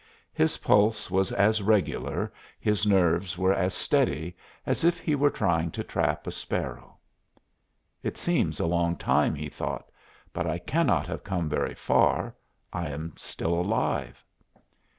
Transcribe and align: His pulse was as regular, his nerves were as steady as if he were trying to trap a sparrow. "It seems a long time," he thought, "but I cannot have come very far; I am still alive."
His 0.33 0.57
pulse 0.57 1.11
was 1.11 1.31
as 1.31 1.61
regular, 1.61 2.33
his 2.59 2.87
nerves 2.87 3.37
were 3.37 3.53
as 3.53 3.75
steady 3.75 4.35
as 4.65 4.83
if 4.83 4.97
he 4.97 5.13
were 5.13 5.29
trying 5.29 5.69
to 5.73 5.83
trap 5.83 6.25
a 6.25 6.31
sparrow. 6.31 6.97
"It 8.01 8.17
seems 8.17 8.59
a 8.59 8.65
long 8.65 8.95
time," 8.95 9.35
he 9.35 9.47
thought, 9.47 9.91
"but 10.33 10.47
I 10.47 10.57
cannot 10.57 11.05
have 11.05 11.23
come 11.23 11.47
very 11.47 11.75
far; 11.75 12.33
I 12.73 12.87
am 12.87 13.13
still 13.15 13.53
alive." 13.53 14.25